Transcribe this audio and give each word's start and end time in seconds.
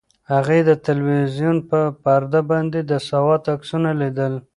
هغې 0.31 0.59
د 0.69 0.71
تلویزیون 0.87 1.57
په 1.69 1.79
پرده 2.03 2.41
باندې 2.51 2.79
د 2.89 2.91
سوات 3.09 3.43
عکسونه 3.55 3.89
لیدل. 4.01 4.33